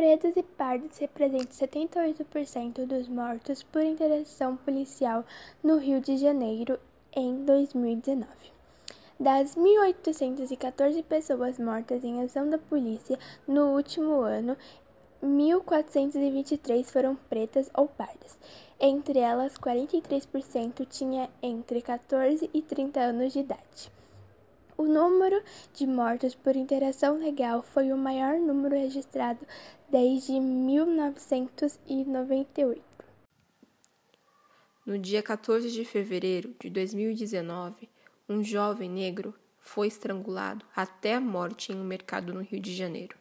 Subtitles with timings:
[0.00, 5.26] Pretos e pardos representam 78% dos mortos por interação policial
[5.62, 6.80] no Rio de Janeiro
[7.14, 8.26] em 2019.
[9.20, 14.56] Das 1.814 pessoas mortas em ação da polícia no último ano,
[15.22, 18.38] 1.423 foram pretas ou pardas.
[18.80, 23.92] Entre elas, 43% tinha entre 14 e 30 anos de idade.
[24.80, 25.42] O número
[25.74, 29.46] de mortos por interação legal foi o maior número registrado
[29.90, 32.82] desde 1998.
[34.86, 37.90] No dia 14 de fevereiro de 2019,
[38.26, 43.18] um jovem negro foi estrangulado até a morte em um mercado no Rio de Janeiro.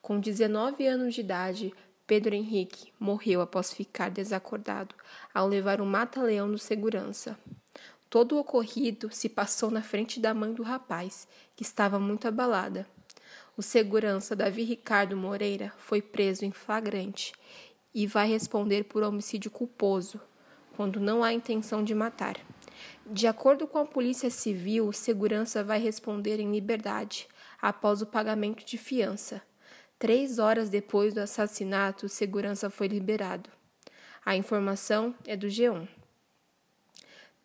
[0.00, 1.74] Com 19 anos de idade,
[2.06, 4.94] Pedro Henrique morreu após ficar desacordado
[5.34, 7.38] ao levar um mata-leão do segurança.
[8.08, 12.86] Todo o ocorrido se passou na frente da mãe do rapaz, que estava muito abalada.
[13.56, 17.32] O segurança Davi Ricardo Moreira foi preso em flagrante
[17.94, 20.20] e vai responder por homicídio culposo,
[20.76, 22.36] quando não há intenção de matar.
[23.06, 27.26] De acordo com a Polícia Civil, o segurança vai responder em liberdade
[27.60, 29.42] após o pagamento de fiança.
[29.98, 33.48] Três horas depois do assassinato, o segurança foi liberado.
[34.24, 35.88] A informação é do G1.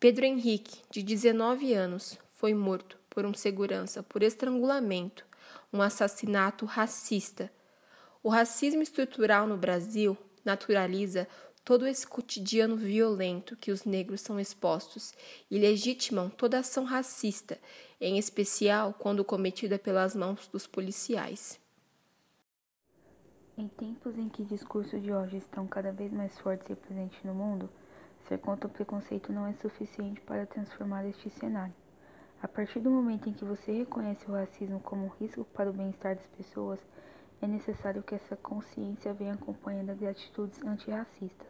[0.02, 5.24] Pedro Henrique, de 19 anos, foi morto por um segurança por estrangulamento,
[5.72, 7.52] um assassinato racista.
[8.20, 11.28] O racismo estrutural no Brasil naturaliza
[11.64, 15.14] todo esse cotidiano violento que os negros são expostos
[15.48, 17.56] e legitimam toda ação racista,
[18.00, 21.60] em especial quando cometida pelas mãos dos policiais.
[23.56, 27.32] Em tempos em que discursos de ódio estão cada vez mais fortes e presentes no
[27.32, 27.70] mundo,
[28.28, 31.74] Ser contra o preconceito não é suficiente para transformar este cenário.
[32.42, 35.72] A partir do momento em que você reconhece o racismo como um risco para o
[35.72, 36.80] bem-estar das pessoas,
[37.40, 41.48] é necessário que essa consciência venha acompanhada de atitudes antirracistas.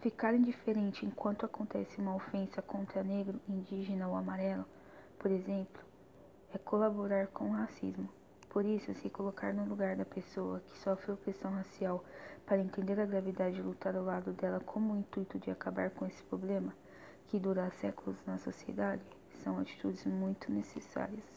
[0.00, 4.64] Ficar indiferente enquanto acontece uma ofensa contra negro, indígena ou amarelo,
[5.18, 5.80] por exemplo,
[6.52, 8.08] é colaborar com o racismo.
[8.52, 12.04] Por isso, se colocar no lugar da pessoa que sofre opressão racial
[12.44, 16.04] para entender a gravidade e lutar ao lado dela como o intuito de acabar com
[16.04, 16.74] esse problema
[17.28, 19.02] que dura séculos na sociedade,
[19.42, 21.32] são atitudes muito necessárias.